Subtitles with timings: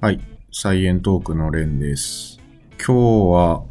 [0.00, 0.20] はい。
[0.52, 2.38] サイエントークのレンです。
[2.78, 3.64] 今日は、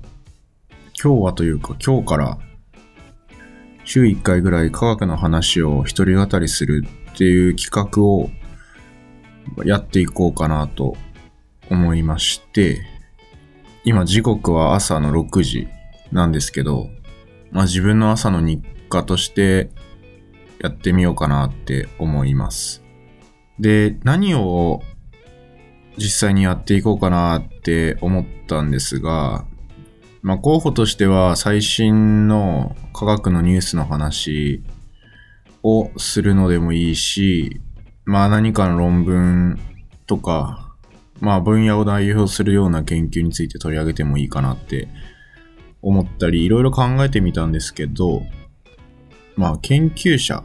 [1.02, 2.38] 今日はというか今日から
[3.86, 8.30] 週1回ぐらい科学の話を一人語りするっていう企画を
[9.64, 10.98] やっていこうかなと
[11.72, 12.82] 思いまして、
[13.86, 15.70] 今時刻は朝の6時
[16.12, 16.90] なんですけど、
[17.52, 19.70] まあ自分の朝の日課として
[20.62, 22.84] やってみようかなって思います。
[23.60, 24.82] で、何を
[25.98, 29.46] 実際にやっていこうかなって思ったんですが、
[30.22, 34.64] まあ、候補としては最新の科学のニュースの話
[35.64, 37.62] をするのでもいいし、
[38.06, 39.60] まあ何かの論文
[40.06, 40.76] とか、
[41.20, 44.88] まあ分野を代表するような研究について取り上げてもいいかなって
[45.82, 48.22] 思ったり、いろいろ考えてみたんですけど、
[49.36, 50.44] まあ研究者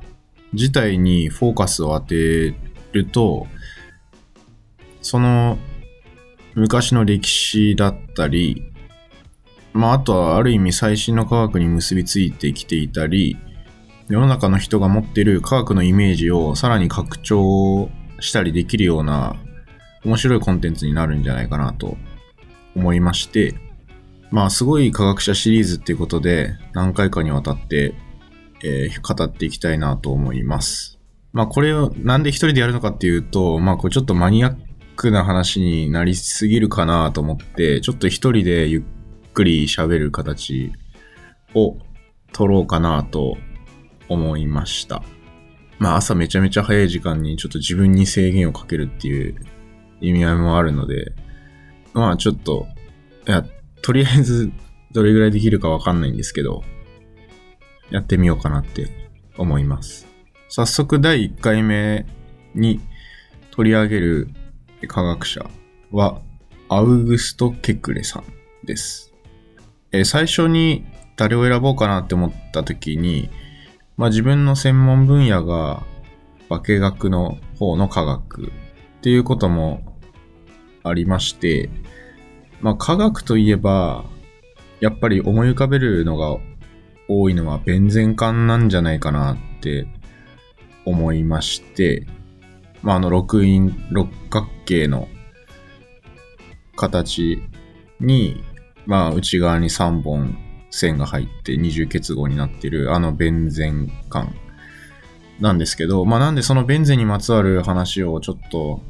[0.52, 2.54] 自体にフォーカスを当て
[2.92, 3.46] ると、
[5.02, 5.58] その
[6.54, 8.72] 昔の歴史だったり、
[9.72, 13.36] まああとはある意味最新の科学に結びついてきていたり、
[14.08, 19.36] 世の中の人が持っている科学のイメージをさらに拡張したりできるような
[20.04, 21.96] 面白いコンテンツになるんじゃないかなと
[22.76, 23.54] 思いまして、
[24.30, 27.94] まあすごい科学者シリーズっていうことで何回かにわたって、
[28.62, 30.98] えー語っていきたいなと思います。
[31.32, 34.56] まあこれをなんで一人でやるのかっていうと、まあこれちょっとマニアッ
[34.96, 40.72] クな話になりすぎるかなと思って、ちょっと一人でゆっくり喋る形
[41.54, 41.76] を
[42.32, 43.36] 取ろうかなと
[44.08, 45.02] 思いました。
[45.78, 49.34] まあ朝めちゃめちゃ早い時間にちょっと自分に制限をかけるっていう
[50.00, 51.12] 意味合いもあるので、
[51.92, 52.66] まあちょっと、
[53.26, 53.44] いや、
[53.82, 54.52] とりあえず
[54.92, 56.62] どれぐらいできるかわかんないんですけど、
[57.90, 60.06] やってみようかなって思います。
[60.48, 62.06] 早速第1回目
[62.54, 62.80] に
[63.50, 64.28] 取り上げる
[64.88, 65.44] 科学者
[65.90, 66.20] は
[66.68, 68.24] アウグスト・ケクレさん
[68.66, 69.12] です。
[69.92, 70.84] え最初に
[71.16, 73.28] 誰を選ぼうかなって思った時に、
[73.96, 75.84] まあ自分の専門分野が
[76.48, 78.50] 化学の方の科学っ
[79.02, 79.82] ていうことも
[80.82, 81.68] ありまして、
[82.60, 84.04] まあ科学といえば、
[84.80, 86.36] やっぱり思い浮かべるのが
[87.08, 89.86] 多いのはベンゼン管なんじゃないかなって
[90.84, 92.06] 思いまして、
[92.82, 95.08] まああの六因、六角形の
[96.76, 97.42] 形
[98.00, 98.42] に、
[98.86, 100.36] まあ内側に3本
[100.70, 104.34] 線が入って二重結合になってるあのベンゼン管
[105.40, 108.80] なんですけど、まあなんでそのベンゼンにまつわる話をちょっと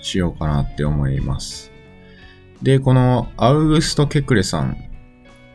[0.00, 1.70] しようかなって思います。
[2.62, 4.76] で、このアウグスト・ケクレさん、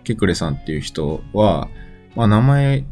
[0.04, 1.70] ケクレさんっていう人は、
[2.16, 2.86] まあ名前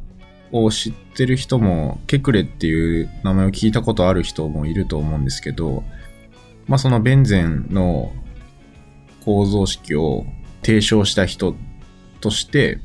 [0.52, 5.84] を知ってる人も、ケクレっていう名前を聞いたことある人もいると思うんですけど、
[6.68, 8.12] まあそのベンゼンの
[9.24, 10.26] 構造式を
[10.64, 11.56] 提唱した人
[12.22, 12.80] として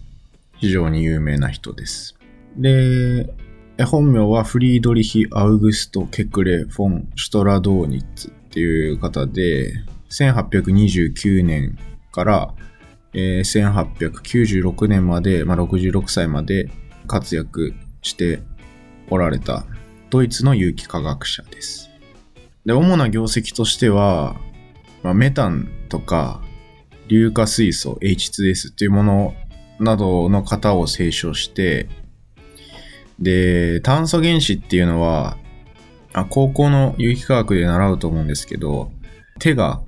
[0.57, 2.17] 非常に有名な人です。
[2.57, 3.33] で、
[3.87, 9.73] 本名はフリードリヒ・アウグスト・ケクレ・フォン・シュトラドーニッツっていう方で、
[10.11, 11.79] 1829年
[12.13, 12.55] から、
[13.13, 16.71] えー1896年まで、まあ、66歳まで
[17.07, 18.41] 活躍して
[19.09, 19.67] おられた
[20.11, 21.91] ドイツの有機化学者です。
[22.67, 24.37] で、主な業績としては、
[25.03, 26.43] まあ、メタンとか
[27.09, 29.35] 硫化水素 H2S っていうもの
[29.79, 31.89] などの型を清書して、
[33.19, 35.37] で、炭素原子っていうのは、
[36.13, 38.93] あ高校の有機化学で習うと思うんですけど、
[39.39, 39.81] 手が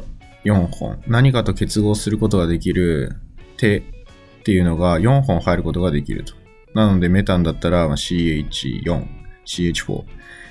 [0.45, 3.17] 4本、何かと結合することができる
[3.57, 3.83] 手っ
[4.45, 6.35] ていうのが4本入ることができると。
[6.75, 9.07] なのでメタンだったら CH4、
[9.47, 10.05] CH4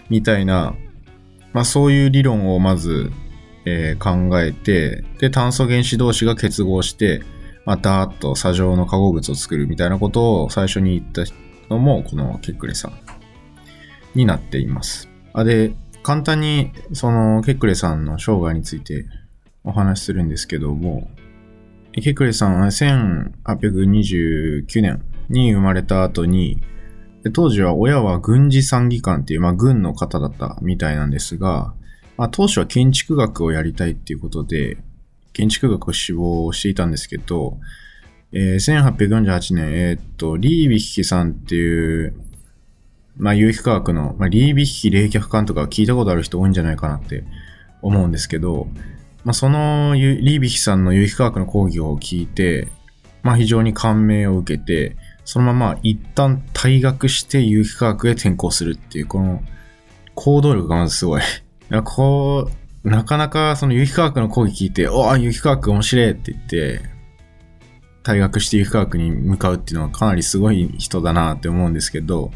[0.09, 0.75] みたいな、
[1.53, 3.11] まあそういう理論をまず、
[3.65, 7.21] えー考えて、で、炭素原子同士が結合して、
[7.65, 11.23] まあ、ダーッと砂上の化合物を作るみたいなことを最初に言った
[11.69, 12.93] のも、このケックレさん
[14.15, 15.09] になっています。
[15.33, 15.73] あ、で、
[16.03, 19.05] 簡単に、その、ケックレさんの生涯について
[19.63, 21.11] お話しするんですけども、
[21.93, 26.61] ケックレさんは1829年に生まれた後に、
[27.33, 31.73] 当時は親は軍事参議官っていう、まあ、軍の方だったみたいなんですが、
[32.17, 34.77] まあ、当初は建築学をやりたいっていうことで、
[35.33, 37.57] 建築学を志望していたんですけど、
[38.33, 42.15] えー1848年、えーっと、リービッヒさんっていう、
[43.17, 47.23] まあ、有機化学の、まあ、リービッヒ冷却管とか聞いたことある人多いんじゃないかなって
[47.81, 48.67] 思うんですけど、
[49.23, 52.69] まあ、そのリービヒさんの有機化学の講義を聞いて、
[53.21, 54.95] まあ、非常に感銘を受けて、
[55.31, 59.41] そのまま一旦退学して有機化学へ転校するっていう、この
[60.13, 61.21] 行動力がまずすごい。
[61.23, 61.23] い
[61.69, 62.51] やこ
[62.83, 66.81] なかなかその有機化学の講義聞いて、おあ、有機化学面白いって言って、
[68.03, 72.33] 退学して有機化学に向かうっていうのはかなりすごい人だなって思うんですけど、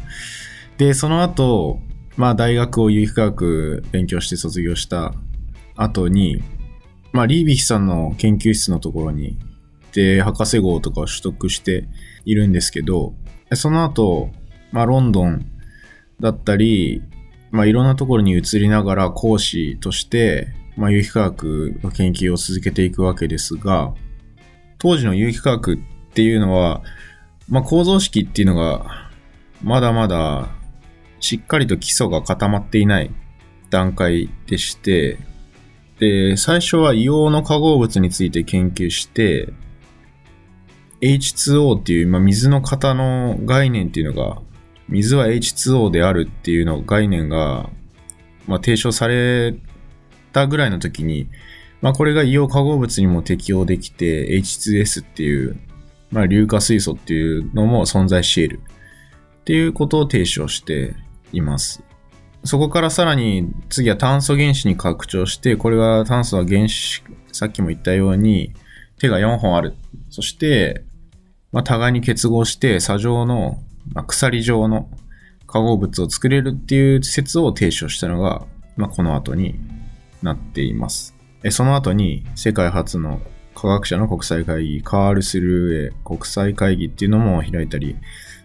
[0.78, 1.82] で、その後、
[2.16, 5.12] まあ大学を有機化学勉強して卒業した
[5.76, 6.42] 後に、
[7.12, 9.36] まあリービヒさんの研究室のところに、
[9.96, 11.88] で、博士号とかを取得して
[12.26, 13.14] いるんですけど、
[13.54, 14.30] その後、
[14.70, 15.46] まあロンドン
[16.20, 17.02] だったり、
[17.50, 23.94] まあ、いろんなところに移りながら講師として、まあ、有機化学の研究を続けていくわけですが、
[24.76, 25.78] 当時の有機化学っ
[26.12, 26.82] ていうのは、
[27.48, 29.10] まあ、構造式っていうのが、
[29.62, 30.50] まだまだ
[31.20, 33.10] しっかりと基礎が固まっていない
[33.70, 35.16] 段階でして、
[35.98, 39.54] で、最初は硫黄の化合物について研究して、
[41.00, 44.40] H2O っていう、まあ、水の型の概念っていうのが
[44.88, 47.70] 水は H2O であるっていうの概念が、
[48.46, 49.54] まあ、提唱され
[50.32, 51.28] たぐらいの時に、
[51.80, 55.58] まあ、これが硫黄化合物にも適用できて H2S っていう、
[56.10, 58.60] まあ、硫化水素っていうのも存在し得る
[59.40, 60.94] っていうことを提唱して
[61.32, 61.82] います。
[62.44, 67.02] そこからさらに次は炭素原子に拡張して、これは炭素は原子、
[67.32, 68.52] さっきも言ったように
[68.98, 69.74] 手が4本ある。
[70.16, 70.82] そして、
[71.52, 73.58] まあ、互いに結合して砂上の
[73.92, 74.88] まあ、鎖状の
[75.46, 78.46] 化合物を作れるっていう説を提唱したのが、
[78.78, 79.58] まあ、この後に
[80.22, 81.14] なっています。
[81.50, 83.20] その後に世界初の
[83.54, 87.96] 科学者の国際会議、カールスルーエ国際会議っていうのも開いたり、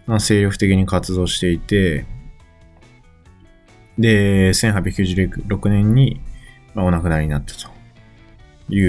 [0.06, 2.04] まあ、精力的に活動していて、
[3.98, 6.20] で、1896年に、
[6.74, 7.70] ま、お亡くなりになったと
[8.70, 8.80] い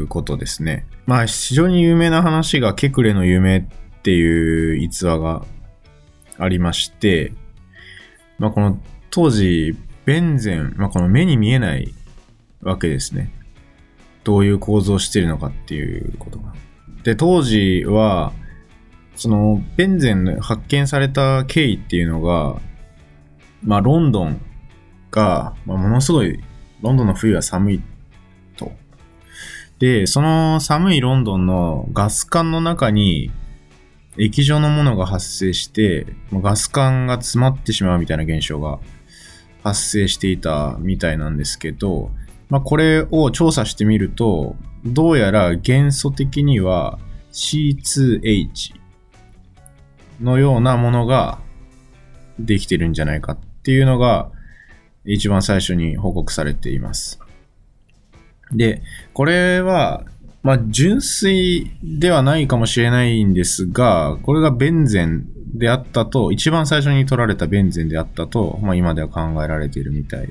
[0.00, 0.86] うことですね。
[1.06, 3.62] まあ、非常に有名な話がケクレの夢っ
[4.02, 5.44] ていう逸話が
[6.38, 7.32] ありまして、
[8.38, 11.94] まあ、この当時、ベンゼン、まあ、この目に見えない
[12.60, 13.32] わけですね。
[14.24, 16.54] どういう構造をしているのかっていうことが。
[17.02, 18.32] で、当時は、
[19.16, 22.60] その、ベンゼン発見された経緯っていうのが、
[23.62, 24.40] まあ、ロンドン
[25.10, 26.42] が、まあ、ものすごい、
[26.80, 27.82] ロンドンの冬は寒い。
[29.82, 33.32] で、その寒いロンドンのガス管の中に、
[34.16, 38.78] 液状のものが発生して、ガス管が詰まってしまうみたいな現象が
[39.64, 42.12] 発生していたみたいなんですけど、
[42.48, 47.00] まあ、これを調査してみると、どうやら元素的には
[47.32, 48.76] C2H
[50.20, 51.40] のようなものが
[52.38, 54.30] できてるんじゃないかっていうのが
[55.04, 57.21] 一番最初に報告されています。
[58.52, 58.82] で、
[59.12, 60.04] これは
[60.42, 70.28] まあ、純粋ではないかもしれないんですが、これがベンゼンであったと、一番最初に取られたベンゼンであったと、まあ、今では考えられているみたい。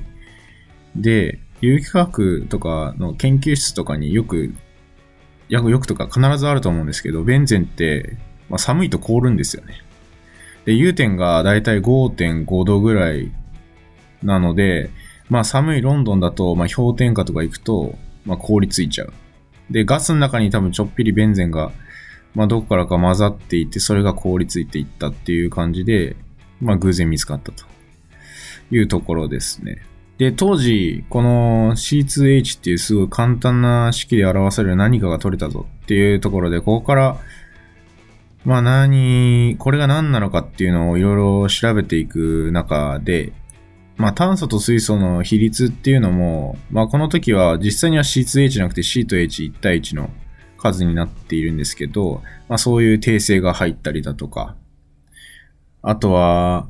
[0.96, 4.52] で、有機化学とかの研究室とかによく、
[5.48, 8.18] よくとか必ずあると思うんですけど、ベンゼンって、
[8.50, 9.76] まあ、寒いと凍るんですよね。
[10.66, 13.32] で、融点がだいたい5.5度ぐらい
[14.22, 14.90] なので、
[15.30, 19.12] まあ寒いロンドンだと、まあ氷点下とか行くと、まあ凍りついちゃう。
[19.70, 21.72] で、ガスの中に多分ちょっぴりベンゼンが、
[22.34, 26.16] まあ、どこからか混ざっていて、それが凍りついていったっていう感じで、
[26.60, 27.64] まあ、偶然見つかったと
[28.70, 29.82] いうところですね。
[30.18, 37.16] で、当時、この C2H っていうすごい簡単な式で表せる何かが取れたぞっていうところで、ここから、
[38.44, 43.32] まあ何、これが何なのかっていうのをいろいろ調べていく中で、
[43.96, 50.10] まあ、炭素と水素の比率っていうのも、まあ、この時は実際には C2H じゃなくて C と H1 対1の
[50.58, 54.56] 数になっているんですけど、まあ、そういう訂正が入ったりだとか、
[55.82, 56.68] あとは、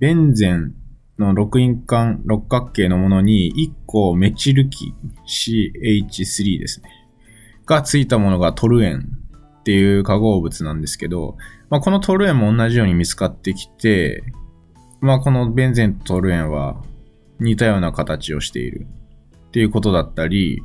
[0.00, 0.74] ベンゼン
[1.18, 4.92] の六因管六角形のものに1個メチル基
[5.26, 6.90] CH3 ですね。
[7.66, 9.08] がついたものがトルエン
[9.60, 11.36] っていう化合物なんですけど、
[11.70, 14.24] まあ、このトルエンも同じように見つかってきて、
[15.04, 16.82] まあこのベンゼンとトルエンは
[17.38, 18.86] 似たような形をしている
[19.48, 20.62] っていうことだったり、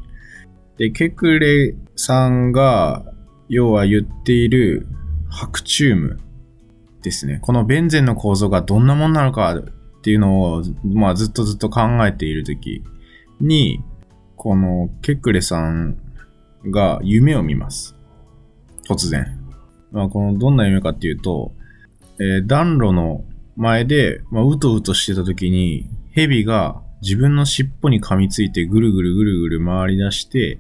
[0.78, 3.04] で、ケクレさんが
[3.50, 4.88] 要は言っている
[5.30, 6.20] 白チューム
[7.02, 7.40] ですね。
[7.42, 9.64] このベンゼンの構造がどんなものなのかっ
[10.04, 12.82] ていうのを、まあずっとずっと考えているとき
[13.42, 13.84] に、
[14.38, 15.98] このケクレさん
[16.72, 17.94] が夢を見ます。
[18.88, 19.38] 突然。
[19.92, 21.52] まあこのどんな夢かっていうと、
[22.22, 23.26] えー、暖炉の
[23.60, 30.60] 前で、まあ、うとうとしてた時に、蛇が自分の尻尾に噛みついてぐるぐるぐるぐる回り出して、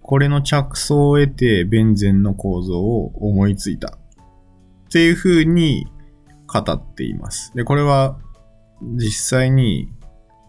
[0.00, 3.96] これの着想を得てベンゼンの構造を思いついた。
[4.88, 5.86] っていう風に
[6.48, 7.52] 語っています。
[7.54, 8.18] で、これは
[8.82, 9.88] 実際に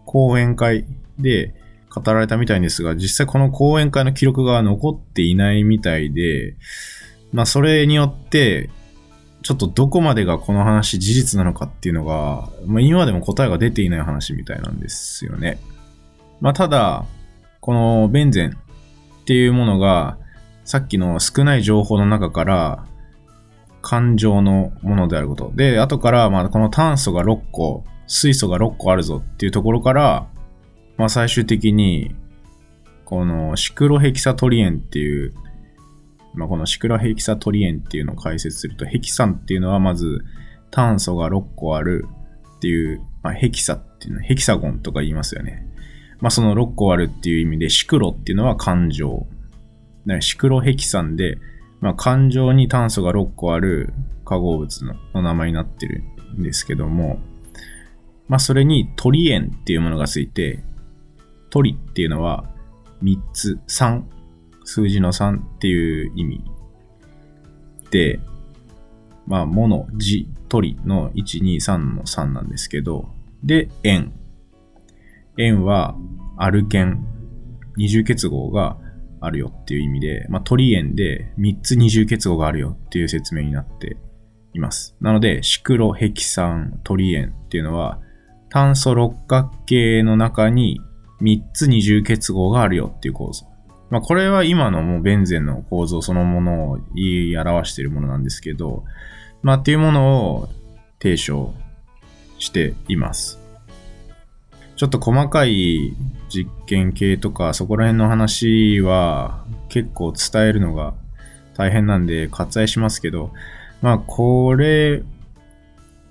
[0.06, 0.86] 講演会
[1.20, 1.54] で
[1.94, 6.56] 語られたみたいですが、実際この講演会の記録が残っていないみたいで、
[7.32, 8.72] まあそれによって、
[9.44, 15.60] ちょっとどこまでがこの話事実なのかっていうのが、まあ、今でも答えが出ていない話みたいなんですよね。
[16.40, 17.06] まあただ、
[17.60, 20.18] このベンゼンっていうものが、
[20.64, 22.86] さっきの少ない情報の中から
[23.82, 25.52] 感情のものであること。
[25.54, 30.28] で、後から、まあこの炭素が6個、水素が6個あるぞっていうところから、
[30.98, 32.16] まあ最終的に、
[33.04, 35.34] このシクロヘキサトリエンっていう
[36.34, 40.24] まあ、このシクラヘキサトリエンっていうのを解説すると、ヘキサンっていうのはまず
[40.72, 42.08] 炭素が6個ある
[42.58, 45.68] っていう、まあ、ヘキサっていうのヘキサゴンとか言いますよね。
[46.20, 49.28] まあ、その6個あるっていう意味で、シクロっていうのは感情。
[50.22, 51.38] シクロヘキサンで、
[51.80, 53.94] まあ、感情に炭素が6個ある
[54.26, 56.04] 化合物のの名前になってる
[56.38, 57.20] んですけども、
[58.28, 60.64] まあ、それにトリエンっていうものがついて、
[61.50, 62.46] トリっていうのは
[63.04, 64.04] 3つ、3
[64.64, 66.44] 数字の3っていう意味
[67.92, 68.20] で、
[69.28, 70.28] まあ、モノ、ジ、
[70.62, 73.10] リの1、2、3の3なんですけど、
[73.44, 74.14] で、円。
[75.38, 75.96] 円は
[76.38, 77.06] アルケン、
[77.76, 78.78] 二重結合が
[79.20, 83.98] あるよっていう意味で、まあ、リ円で3つ二重結合があるよっていう説明になって
[84.54, 84.96] います。
[85.02, 88.00] なので、シクロヘキサンリ円っていうのは、
[88.50, 90.80] 炭素六角形の中に
[91.22, 93.48] 3つ二重結合があるよっていう構造。
[93.94, 98.86] まあ、これは今のもうベンゼンの構造そのものを言い表しているものなんですけど、
[99.44, 100.50] まあ、っていうものを
[101.00, 101.54] 提唱
[102.40, 103.38] しています。
[104.78, 105.94] ちょっと細かい
[106.28, 110.96] 実験系とかそこら辺の話は結構伝えるのが
[111.56, 113.30] 大変なんで割愛しますけど、
[113.84, 115.04] まあこれ、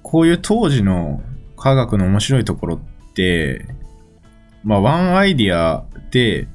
[0.05, 1.21] こういう当時の
[1.57, 3.67] 科学の面白いところって、
[4.63, 6.47] まあワンアイディアで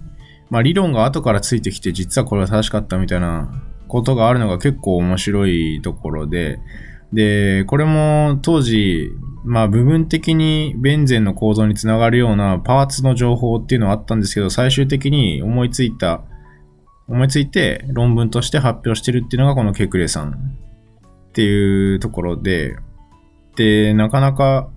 [0.50, 3.50] まあ理論が後からついてきて実はこれは正しかったみたいな
[3.88, 6.60] ことがあるのが結構面白いところで、
[7.14, 9.12] で、これも当時、
[9.46, 16.24] まあ部分的にベンゼンの構造につながるようなパーツの情報っていうのはあったんですけど、最終的に思いついた、
[17.08, 22.76] 思いついて論文として発表してるっていうのがこのケクレさんっていうところで、
[23.56, 24.70] で、なかなか、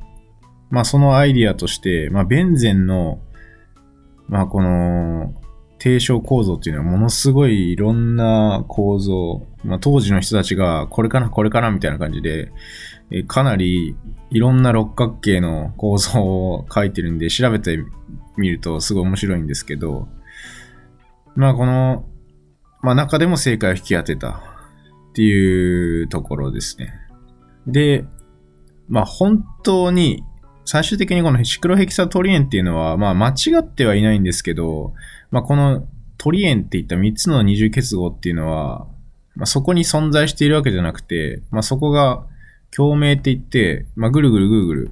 [0.71, 3.21] まあそのアイディアとして、まあベンゼンの、
[4.29, 5.35] まあこの
[5.81, 12.53] 提唱構造っていうのはものすごいいろんな構造、まあ、当時の人たちがこれかなこれかなみたいな感じで、
[13.11, 13.97] えかなり
[14.31, 17.83] いろんな六角形の構造を書いてるんで調べて
[18.37, 20.07] みるとすごい面白いんですけど、
[21.35, 22.05] まあこの、
[22.83, 26.93] まあ中でも正解を引き当てたっていうところですね。
[27.67, 28.05] で、
[28.89, 30.25] まあ本当に
[30.65, 34.95] 最終的にこのシクロヘキサトリエンっていうのは、まあ間違ってはいないんですけど、
[35.31, 35.87] まあ、この
[36.19, 38.87] トリエンっていった3つの二重結合っていうのは、
[39.37, 42.27] まあ、そこに存在しているわけじゃなくて、まあ、そこが
[42.71, 44.91] 共鳴って言って、まあ、ぐるぐるぐるぐる、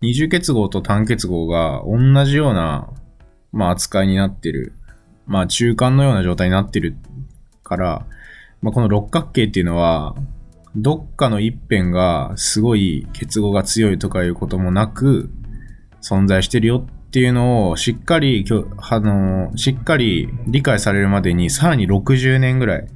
[0.00, 2.88] 二重結合と単結合が同じような、
[3.52, 4.74] まあ、扱いになってる。
[5.26, 6.96] まあ、中間のような状態になってる
[7.62, 8.06] から、
[8.62, 10.14] まあ、この六角形っていうのは、
[10.76, 15.30] どっかの一辺がすごい結合が強いとかいうこともなく、
[16.00, 18.44] 存在してるよっていうのをしっかり、
[18.78, 22.86] あの、しっかり理解されるまでにさらに60年ぐらい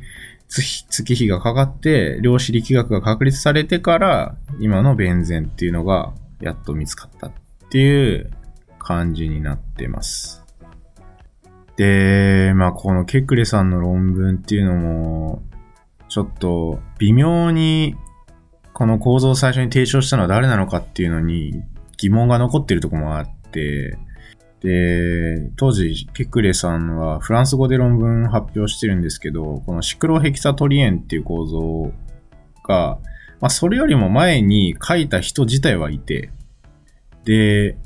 [0.48, 7.32] 月日がかかって量子力学が確立されてから今のベンゼンっていうのがやっと見つかったっ
[7.70, 8.30] ていう
[8.78, 10.44] 感じになってます。
[11.76, 15.42] で、まあこのケクレさんの論文っていうのも
[16.14, 17.96] ちょっと微妙に
[18.72, 21.60] この構造を最初に提唱したのは誰なのかっていうのに
[21.96, 23.98] 疑問が残ってるとこもあって、
[24.60, 31.92] で、当時、ケクレさんはフランス語で論文発表してるんですけど、このシクロヘキサトリエンっていう構造
[32.62, 33.00] が、
[33.40, 36.30] まあ、それよりも前に書いた人自体はいて、
[37.24, 37.76] で、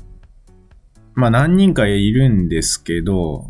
[1.15, 3.49] まあ何人かいるんですけど、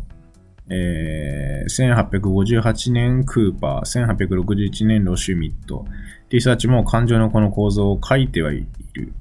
[0.70, 9.12] えー、1858年クーパー、1861年ロシュミットっていう人たちも感情のこの構造を書いてはいる。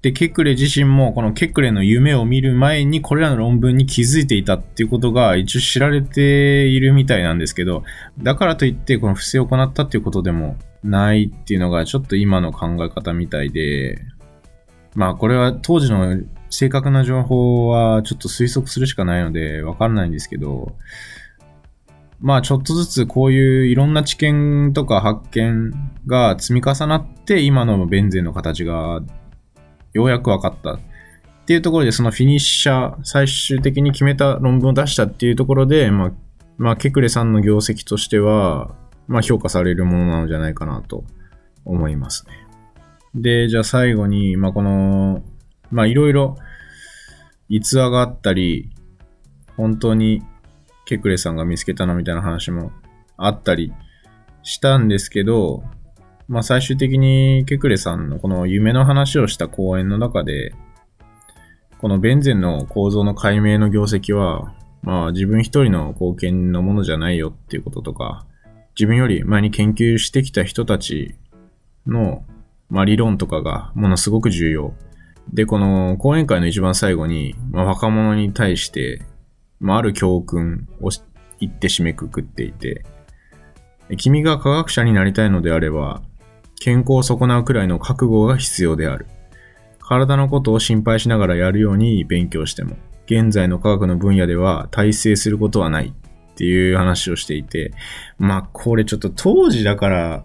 [0.00, 7.84] で、ケクレ自身もこのケクレの夢を見る前にこれらの論文に気づいていたっていうことが一応知られているみたいなんですけど、
[8.18, 13.98] だからといってこの不正を行ったっていうことでもないっていうのがちょっと今の考え方みたいで、
[14.94, 16.18] まあこれは当時の
[16.56, 20.76] 正確な情報はちょっと推測するしかないのでわかんないんですけど、
[22.20, 25.72] まあちょっとずつこういういろんな知見とか発見
[26.06, 29.02] が積み重なって今のベンゼンの形が
[29.92, 30.80] ようやく分かったっ
[31.44, 36.12] っていうところで、そのフィニッシャー、最終的に決めた論文を出したっていうところで、まあ、
[36.56, 38.74] まあ、ケクレさんの業績としては、
[39.08, 41.04] まあ、評価されるものなのじゃないかなと
[41.66, 42.32] 思いますね。
[43.14, 45.22] で、じゃあ最後に、まあ、この、
[45.70, 46.36] まあ、いろいろ、
[47.48, 48.70] 逸話があったり、
[49.56, 50.22] 本当に
[50.86, 52.72] ケクレさんが見つけたのみたいな話も
[53.16, 53.72] あったり
[54.42, 55.62] したんですけど、
[56.28, 60.54] まあ最終的にケクレさんのこの夢の話をした講演の中で、
[61.78, 68.26] このベンゼンの構造の解明の業績は、まあ自分一人の貢献のものじゃないよっていうこととか、
[68.76, 71.14] 自分より前に研究してきた人たち
[71.86, 72.24] の、
[72.70, 74.74] まあ、理論とかがものすごく重要。
[75.32, 79.02] で、この講演会の一番最後に、まあ、若者に対して、
[79.60, 80.90] まあ、ある教訓を
[81.40, 82.84] 言って締めくくっていて、
[83.96, 86.02] 君が科学者になりたいのであれば、
[86.60, 89.06] 健康を損なうくらいの覚悟が必要である。
[89.80, 92.76] 体のことを心配しながらやるように勉強しても、
[93.06, 97.72] 現在の科学の分野では大成することはないっていう話をしていて、
[98.18, 100.24] まあこれちょっと当時だから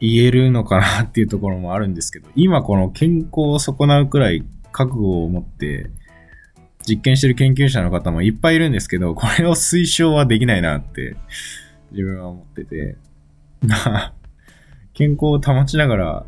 [0.00, 5.90] 言えるのかなっていうところもあるんですけど、今この健康を損なうくらい覚悟を持って
[6.86, 11.16] 実験してる研究者の方もいっぱいいるんですけど、これを推奨はできないなって
[11.90, 12.96] 自分は思ってて、
[13.60, 14.14] まあ、
[14.94, 16.26] 健康を保ちながら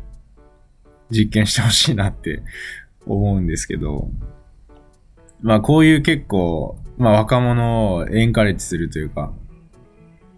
[1.09, 2.41] 実験してほしいなって
[3.05, 4.09] 思うんですけど、
[5.41, 9.33] まあこういう結構、まあ若者をエンカレッジするというか、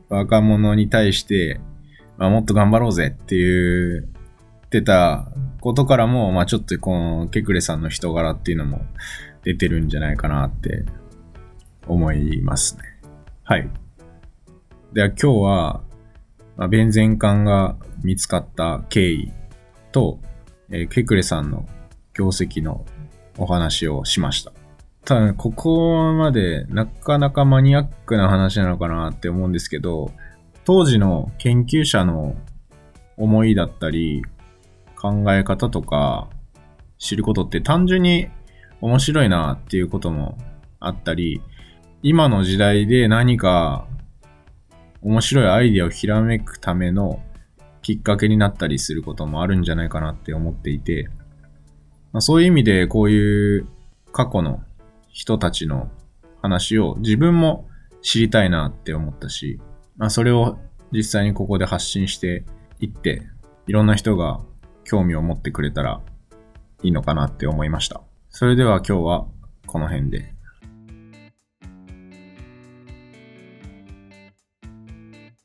[0.10, 1.60] 若者に対して、
[2.17, 4.03] まあもっと頑張ろうぜって言
[4.65, 5.27] ってた
[5.62, 8.82] ことからも、まあちょっとこのケクレさんの人柄っていうのも
[9.43, 10.86] 出てるんじゃないかなって
[11.88, 12.84] 思いますね。
[13.43, 13.70] はい。
[14.93, 15.82] では今日は、
[16.55, 19.32] まあ、ベンゼン管が見つかった経緯
[19.91, 20.20] と、
[20.70, 21.65] えー、ケクレさんの
[22.13, 22.86] 業績の
[23.38, 24.51] お話をしました。
[25.05, 30.11] ただ、ここまでなかなかマニアックな話なのかなって思うんですけど、
[30.66, 32.36] 当時の研究者の
[33.18, 34.24] 思いだったり、
[34.96, 36.30] 考え方とか
[36.98, 38.30] 知ることって単純に
[38.80, 40.38] 面白いなっていうことも
[40.80, 41.42] あったり、
[42.02, 43.88] 今の時代で何か
[45.02, 47.22] 面白いアイディアをひらめくための
[47.82, 51.10] きっかけになったりすることもあるんじゃないかなって思っていて、
[52.14, 53.68] まあ、そういう意味でこういう
[54.14, 54.62] 過去の
[55.10, 55.90] 人たちの
[56.42, 57.68] 話を自分も
[58.02, 59.60] 知りたいなって思ったし、
[59.98, 60.58] まあ、それを
[60.92, 62.46] 実際にここで発信して
[62.79, 63.24] いって、
[63.68, 64.42] いろんな人が
[64.84, 66.01] 興味を持ってくれたら
[66.82, 68.01] いいのかなって思いました。
[68.29, 69.27] それでは今日は
[69.68, 70.34] この辺で。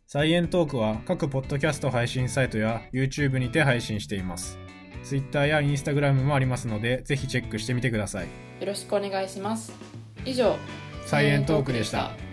[0.07, 4.59] サイエントークは各ポッドキャスト配信サイトや YouTube にて配信しています。
[5.05, 8.25] Twitter や Instagram もありますので、ぜひチェックしてみてください。
[8.61, 9.73] よろしくお願いします。
[10.25, 10.57] 以上、
[11.05, 12.28] サイエントークでした。